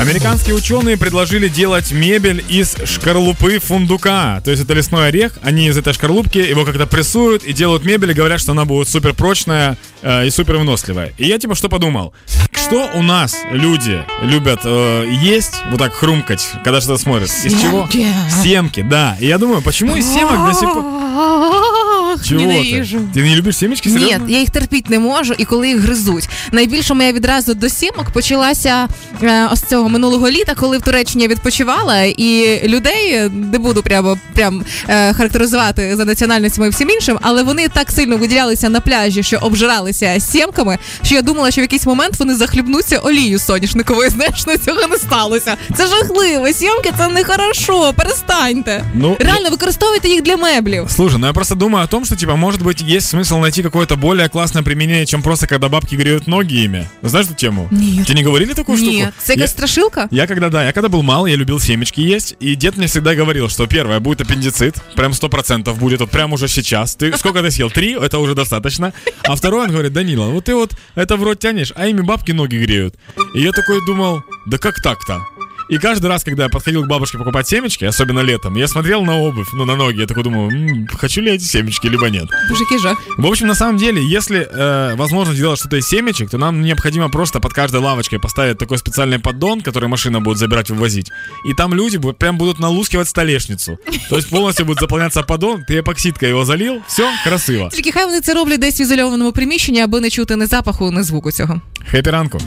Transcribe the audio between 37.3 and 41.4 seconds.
вони так сильно виділялися на пляжі, що обжиралися сімками, що я